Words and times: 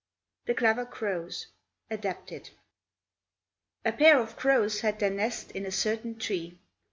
THE 0.47 0.55
CLEVER 0.55 0.85
CROWS 0.87 1.45
(Adapted) 1.91 2.49
A 3.85 3.91
pair 3.91 4.19
of 4.19 4.35
crows 4.35 4.79
had 4.81 4.97
their 4.97 5.11
nest 5.11 5.51
in 5.51 5.63
a 5.63 5.69
certain 5.71 6.17
tree. 6.17 6.57